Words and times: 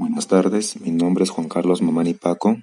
Buenas 0.00 0.28
tardes, 0.28 0.80
mi 0.80 0.92
nombre 0.92 1.24
es 1.24 1.30
Juan 1.30 1.48
Carlos 1.48 1.82
Mamani 1.82 2.14
Paco. 2.14 2.56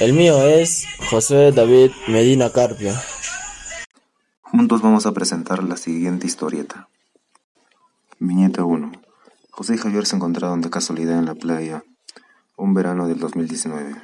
El 0.00 0.14
mío 0.14 0.42
es 0.42 0.86
José 1.10 1.52
David 1.52 1.90
Medina 2.08 2.48
Carpio. 2.48 2.94
Juntos 4.40 4.80
vamos 4.80 5.04
a 5.04 5.12
presentar 5.12 5.62
la 5.62 5.76
siguiente 5.76 6.26
historieta. 6.26 6.88
Viñeta 8.18 8.64
1. 8.64 8.92
José 9.50 9.74
y 9.74 9.76
Javier 9.76 10.06
se 10.06 10.16
encontraron 10.16 10.62
de 10.62 10.70
casualidad 10.70 11.18
en 11.18 11.26
la 11.26 11.34
playa 11.34 11.84
un 12.56 12.72
verano 12.72 13.06
del 13.06 13.18
2019. 13.18 13.94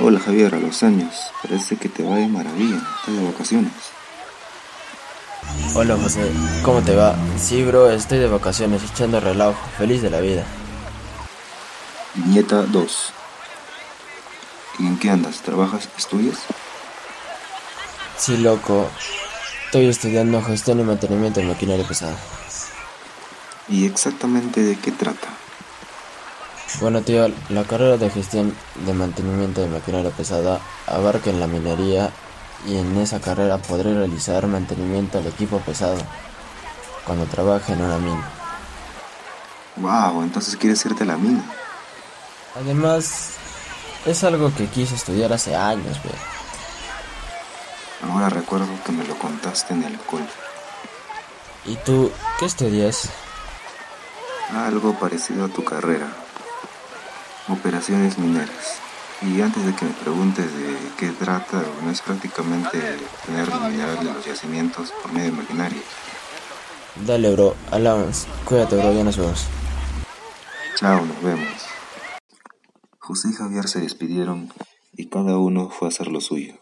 Hola 0.00 0.20
Javier, 0.20 0.54
a 0.54 0.60
los 0.60 0.84
años. 0.84 1.32
Parece 1.42 1.74
que 1.74 1.88
te 1.88 2.04
va 2.04 2.14
de 2.14 2.28
maravilla. 2.28 2.76
Estás 2.76 3.16
de 3.16 3.24
vacaciones. 3.24 3.72
Hola 5.74 5.96
José, 5.96 6.30
¿cómo 6.62 6.82
te 6.82 6.94
va? 6.94 7.14
Sí, 7.38 7.62
bro, 7.64 7.90
estoy 7.90 8.18
de 8.18 8.26
vacaciones, 8.28 8.82
echando 8.82 9.20
relajo, 9.20 9.58
feliz 9.78 10.02
de 10.02 10.10
la 10.10 10.20
vida. 10.20 10.44
Viñeta 12.14 12.62
2. 12.62 13.12
¿Y 14.80 14.86
en 14.86 14.98
qué 14.98 15.10
andas? 15.10 15.40
¿Trabajas? 15.40 15.88
¿Estudias? 15.96 16.38
Sí, 18.16 18.36
loco. 18.36 18.88
Estoy 19.66 19.86
estudiando 19.86 20.42
gestión 20.42 20.80
y 20.80 20.82
mantenimiento 20.82 21.40
de 21.40 21.46
maquinaria 21.46 21.86
pesada. 21.86 22.16
¿Y 23.68 23.86
exactamente 23.86 24.62
de 24.62 24.76
qué 24.76 24.90
trata? 24.90 25.28
Bueno, 26.80 27.02
tío, 27.02 27.28
la 27.48 27.64
carrera 27.64 27.96
de 27.96 28.10
gestión 28.10 28.54
de 28.86 28.92
mantenimiento 28.92 29.60
de 29.60 29.68
maquinaria 29.68 30.10
pesada 30.10 30.60
abarca 30.86 31.30
en 31.30 31.40
la 31.40 31.46
minería 31.46 32.10
y 32.66 32.76
en 32.76 32.96
esa 32.98 33.20
carrera 33.20 33.58
podré 33.58 33.94
realizar 33.94 34.46
mantenimiento 34.46 35.18
al 35.18 35.26
equipo 35.26 35.58
pesado 35.60 35.98
cuando 37.04 37.24
trabaje 37.26 37.72
en 37.72 37.82
una 37.82 37.98
mina. 37.98 38.30
Wow, 39.76 40.22
entonces 40.22 40.56
quieres 40.56 40.84
irte 40.84 41.04
a 41.04 41.06
la 41.06 41.16
mina. 41.16 41.42
Además, 42.56 43.30
es 44.04 44.24
algo 44.24 44.52
que 44.54 44.66
quise 44.66 44.94
estudiar 44.94 45.32
hace 45.32 45.56
años, 45.56 46.02
ve. 46.02 46.10
Ahora 48.08 48.28
recuerdo 48.28 48.68
que 48.84 48.92
me 48.92 49.04
lo 49.04 49.18
contaste 49.18 49.74
en 49.74 49.84
el 49.84 49.98
cole. 50.00 50.26
¿Y 51.64 51.76
tú 51.76 52.10
qué 52.38 52.46
estudias? 52.46 53.10
Algo 54.54 54.98
parecido 54.98 55.44
a 55.44 55.48
tu 55.48 55.64
carrera. 55.64 56.08
Operaciones 57.48 58.18
mineras. 58.18 58.80
Y 59.22 59.40
antes 59.42 59.66
de 59.66 59.74
que 59.74 59.84
me 59.84 59.90
preguntes 59.92 60.46
de 60.54 60.76
qué 60.98 61.10
trata, 61.10 61.62
no 61.82 61.90
es 61.90 62.00
prácticamente 62.00 62.78
tener 63.26 63.48
mineral 63.70 63.98
de 63.98 64.14
los 64.14 64.24
yacimientos 64.24 64.92
por 65.02 65.12
medio 65.12 65.30
de 65.30 65.36
maquinaria. 65.36 65.82
Dale, 67.06 67.30
bro, 67.32 67.54
allowance. 67.70 68.26
Cuídate, 68.46 68.76
bro, 68.76 68.92
ya 68.92 69.04
nos 69.04 69.18
vemos. 69.18 69.46
Chao, 70.76 71.04
nos 71.04 71.22
vemos. 71.22 71.66
José 72.98 73.28
y 73.30 73.34
Javier 73.34 73.68
se 73.68 73.80
despidieron 73.80 74.50
y 74.92 75.08
cada 75.08 75.36
uno 75.36 75.68
fue 75.68 75.88
a 75.88 75.90
hacer 75.90 76.08
lo 76.08 76.20
suyo. 76.20 76.54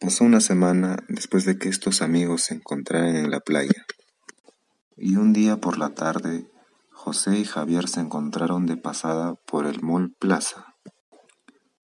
Pasó 0.00 0.24
una 0.24 0.40
semana 0.40 0.96
después 1.08 1.44
de 1.44 1.58
que 1.58 1.68
estos 1.68 2.02
amigos 2.02 2.42
se 2.42 2.54
encontraran 2.54 3.16
en 3.16 3.30
la 3.30 3.40
playa. 3.40 3.86
Y 4.96 5.16
un 5.16 5.32
día 5.32 5.58
por 5.58 5.78
la 5.78 5.94
tarde, 5.94 6.50
José 6.90 7.38
y 7.38 7.44
Javier 7.44 7.88
se 7.88 8.00
encontraron 8.00 8.66
de 8.66 8.76
pasada 8.76 9.34
por 9.46 9.66
el 9.66 9.82
Mall 9.82 10.12
Plaza. 10.18 10.75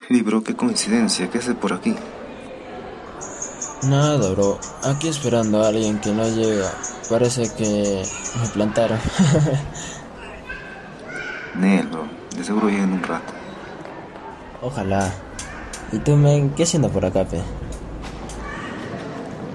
Y 0.09 0.21
bro, 0.21 0.43
qué 0.43 0.55
coincidencia, 0.55 1.29
¿qué 1.29 1.37
hace 1.37 1.55
por 1.55 1.73
aquí? 1.73 1.95
Nada, 3.83 4.29
bro. 4.31 4.59
Aquí 4.83 5.07
esperando 5.07 5.63
a 5.63 5.69
alguien 5.69 5.99
que 5.99 6.11
no 6.11 6.27
llega. 6.27 6.71
Parece 7.09 7.53
que 7.55 8.03
me 8.41 8.47
plantaron. 8.49 8.99
Nel, 11.55 11.87
bro, 11.87 12.07
de 12.35 12.43
seguro 12.43 12.69
llega 12.69 12.83
en 12.83 12.93
un 12.93 13.03
rato. 13.03 13.33
Ojalá. 14.61 15.13
¿Y 15.91 15.99
tú, 15.99 16.15
men, 16.15 16.49
qué 16.51 16.63
haciendo 16.63 16.89
por 16.89 17.05
acá, 17.05 17.25
pe? 17.25 17.41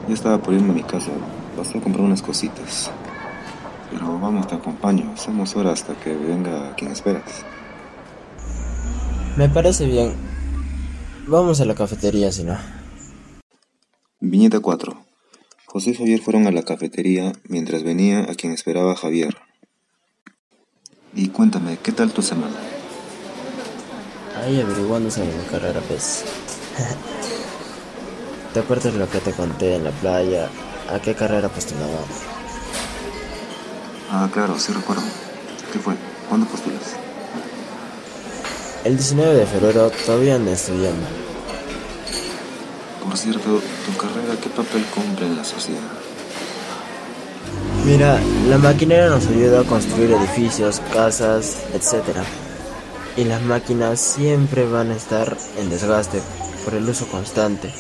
Yo 0.07 0.15
estaba 0.15 0.39
por 0.39 0.55
irme 0.55 0.71
a 0.71 0.75
mi 0.75 0.83
casa, 0.83 1.11
pasé 1.57 1.79
a 1.79 1.81
comprar 1.81 2.05
unas 2.05 2.23
cositas. 2.23 2.91
Pero 3.91 4.19
vamos, 4.19 4.47
te 4.47 4.55
acompaño. 4.55 5.13
Hacemos 5.13 5.55
hora 5.57 5.73
hasta 5.73 5.95
que 5.95 6.15
venga 6.15 6.75
quien 6.77 6.93
esperas. 6.93 7.45
Me 9.37 9.49
parece 9.49 9.87
bien. 9.87 10.28
Vamos 11.31 11.61
a 11.61 11.67
la 11.67 11.75
cafetería, 11.75 12.33
si 12.33 12.43
no. 12.43 12.57
Viñeta 14.19 14.61
4. 14.61 14.97
José 15.67 15.91
y 15.91 15.95
Javier 15.95 16.23
fueron 16.23 16.47
a 16.47 16.51
la 16.51 16.63
cafetería 16.63 17.35
mientras 17.45 17.83
venía 17.83 18.21
a 18.21 18.35
quien 18.35 18.55
esperaba 18.55 18.97
Javier. 18.97 19.37
Y 21.15 21.29
cuéntame, 21.29 21.77
¿qué 21.83 21.93
tal 21.93 22.15
tu 22.15 22.23
semana? 22.23 22.57
Ahí 24.39 24.59
averiguando 24.59 25.11
sobre 25.11 25.37
mi 25.37 25.45
carrera, 25.45 25.83
pues. 25.87 26.25
¿Te 28.55 28.61
acuerdas 28.61 28.95
lo 28.95 29.11
que 29.11 29.19
te 29.19 29.33
conté 29.33 29.75
en 29.75 29.85
la 29.85 29.91
playa? 29.91 30.49
¿A 30.91 30.99
qué 31.03 31.15
carrera 31.15 31.51
postulaba? 31.51 32.07
Ah, 34.11 34.31
claro, 34.33 34.59
sí 34.59 34.73
recuerdo. 34.73 35.03
¿Qué 35.75 35.79
fue? 35.79 35.95
¿Cuándo 36.31 36.47
postulas? 36.47 36.97
El 38.89 38.97
19 38.97 39.35
de 39.35 39.45
febrero 39.45 39.91
todavía 40.07 40.37
ando 40.37 40.51
estudiando. 40.51 41.07
Por 43.05 43.19
cierto, 43.19 43.61
¿tu 43.85 43.97
carrera 43.99 44.35
qué 44.43 44.49
papel 44.49 44.83
cumple 44.95 45.27
en 45.27 45.37
la 45.37 45.45
sociedad? 45.45 45.83
Mira, 47.85 48.19
la 48.49 48.57
maquinaria 48.57 49.11
nos 49.11 49.27
ayuda 49.27 49.61
a 49.61 49.65
construir 49.65 50.11
edificios, 50.13 50.81
casas, 50.91 51.59
etc. 51.75 52.17
Y 53.19 53.25
las 53.25 53.43
máquinas 53.43 54.01
siempre 54.01 54.67
van 54.67 54.91
a 54.91 54.97
estar 54.97 55.37
en 55.59 55.69
desgaste 55.69 56.23
por 56.65 56.73
el 56.73 56.89
uso 56.89 57.07
constante. 57.09 57.71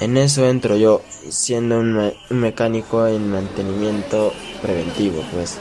En 0.00 0.16
eso 0.16 0.44
entro 0.46 0.76
yo, 0.76 1.02
siendo 1.30 1.78
un, 1.78 1.92
me- 1.92 2.16
un 2.30 2.40
mecánico 2.40 3.06
en 3.06 3.30
mantenimiento 3.30 4.32
preventivo, 4.62 5.22
pues. 5.32 5.58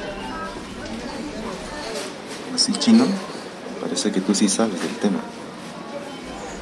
¿Así 2.55 2.71
chino? 2.79 3.05
Parece 3.85 4.11
que 4.11 4.19
tú 4.19 4.33
sí 4.33 4.49
sabes 4.49 4.81
del 4.81 4.95
tema. 4.97 5.19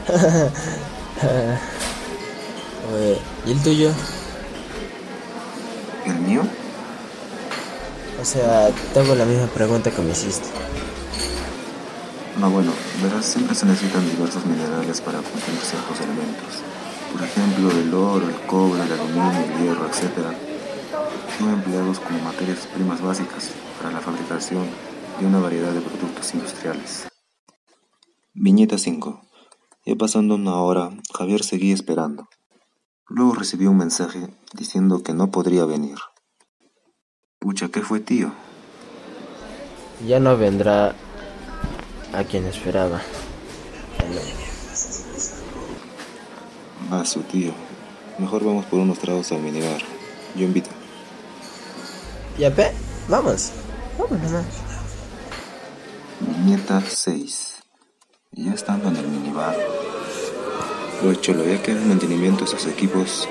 Oye, 2.94 3.17
¿y 3.45 3.51
el 3.53 3.63
tuyo? 3.63 3.91
¿El 6.06 6.19
mío? 6.19 6.41
O 8.22 8.25
sea, 8.25 8.72
te 8.94 9.00
hago 9.00 9.16
la 9.16 9.23
misma 9.23 9.47
pregunta 9.47 9.89
que 9.89 10.01
me 10.01 10.11
hiciste. 10.11 10.50
No, 12.41 12.50
bueno, 12.50 12.73
verás, 13.01 13.23
siempre 13.23 13.55
se 13.55 13.67
necesitan 13.67 14.05
diversos 14.11 14.45
minerales 14.45 15.00
para 15.00 15.19
construir 15.19 15.61
ciertos 15.61 16.01
elementos. 16.01 16.59
Por 17.13 17.23
ejemplo, 17.23 17.72
el 17.72 17.94
oro, 17.94 18.28
el 18.28 18.35
cobre, 18.47 18.84
el 18.84 18.91
aluminio, 18.91 19.45
el 19.45 19.63
hierro, 19.63 19.88
etc. 19.88 20.35
Son 21.40 21.53
empleados 21.53 22.01
como 22.01 22.19
materias 22.19 22.67
primas 22.75 23.01
básicas 23.01 23.51
para 23.81 23.94
la 23.94 24.01
fabricación 24.01 24.67
de 25.22 25.25
una 25.25 25.40
variedad 25.40 25.72
de 25.72 25.79
productos 25.79 26.34
industriales. 26.34 27.12
Viñeta 28.36 28.80
5. 28.80 29.22
Ya 29.86 29.96
pasando 29.96 30.34
una 30.34 30.56
hora, 30.56 30.90
Javier 31.14 31.44
seguía 31.44 31.76
esperando. 31.76 32.28
Luego 33.08 33.36
recibió 33.36 33.70
un 33.70 33.78
mensaje 33.78 34.28
diciendo 34.56 35.04
que 35.04 35.14
no 35.14 35.30
podría 35.30 35.66
venir. 35.66 35.98
Pucha, 37.38 37.70
¿qué 37.70 37.82
fue, 37.82 38.00
tío? 38.00 38.34
Ya 40.08 40.20
no 40.20 40.36
vendrá 40.36 40.96
a 42.12 42.24
quien 42.24 42.46
esperaba. 42.46 43.04
Va, 46.92 47.06
su 47.06 47.22
tío. 47.22 47.54
Mejor 48.18 48.44
vamos 48.44 48.66
por 48.66 48.80
unos 48.80 48.98
tragos 48.98 49.32
al 49.32 49.44
minibar. 49.44 49.82
Yo 50.36 50.46
invito. 50.46 50.72
Ya, 52.40 52.50
pe, 52.50 52.72
vamos. 53.08 53.52
Vamos 54.00 54.20
nomás. 54.20 54.46
Viñeta 56.20 56.82
6. 56.82 57.53
Ya 58.35 58.52
estando 58.52 58.90
en 58.90 58.96
el 58.96 59.08
minibar. 59.08 59.56
Cholo, 61.22 61.46
ya 61.46 61.62
que 61.62 61.72
el 61.72 61.82
mantenimiento 61.82 62.46
de 62.46 62.52
esos 62.52 62.66
equipos 62.66 63.28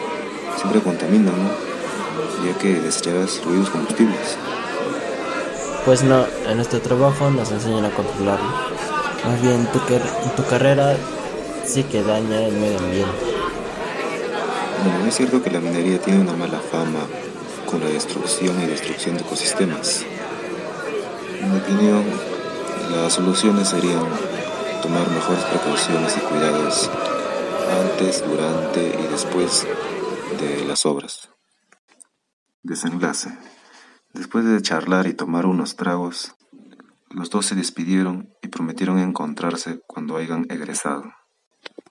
siempre 0.57 0.81
contaminan, 0.81 1.35
¿no? 1.43 2.47
Ya 2.47 2.57
que 2.57 2.75
desecharás 2.75 3.43
ruidos 3.45 3.71
combustibles. 3.71 4.37
Pues 5.85 6.05
no, 6.05 6.25
en 6.49 6.55
nuestro 6.57 6.81
trabajo 6.81 7.31
nos 7.31 7.51
enseñan 7.51 7.85
a 7.87 7.91
controlarlo. 7.91 8.49
Más 9.25 9.43
bien, 9.43 9.67
tu, 9.73 9.81
tu 10.37 10.49
carrera 10.49 10.97
sí 11.65 11.83
que 11.83 12.05
daña 12.05 12.47
el 12.47 12.55
medio 12.55 12.79
ambiente. 12.79 13.13
Bueno, 14.85 15.07
es 15.09 15.17
cierto 15.17 15.43
que 15.43 15.51
la 15.51 15.59
minería 15.59 16.01
tiene 16.01 16.21
una 16.21 16.35
mala 16.35 16.61
fama 16.61 17.01
con 17.67 17.81
la 17.81 17.87
destrucción 17.87 18.63
y 18.63 18.67
destrucción 18.67 19.17
de 19.17 19.23
ecosistemas. 19.23 20.05
En 21.41 21.51
mi 21.51 21.59
opinión, 21.59 22.05
las 22.93 23.15
soluciones 23.15 23.69
serían 23.69 24.07
tomar 24.83 25.09
mejores 25.09 25.45
precauciones 25.45 26.17
y 26.17 26.21
cuidados 26.21 26.91
antes, 27.85 28.25
durante 28.27 29.01
y 29.01 29.07
después 29.07 29.65
de 30.41 30.65
las 30.65 30.85
obras. 30.85 31.31
Desenlace. 32.63 33.39
Después 34.13 34.45
de 34.45 34.61
charlar 34.61 35.07
y 35.07 35.15
tomar 35.15 35.47
unos 35.47 35.77
tragos, 35.77 36.35
los 37.11 37.31
dos 37.31 37.47
se 37.47 37.55
despidieron 37.55 38.35
y 38.43 38.49
prometieron 38.49 38.99
encontrarse 38.99 39.81
cuando 39.87 40.17
hayan 40.17 40.47
egresado. 40.51 41.05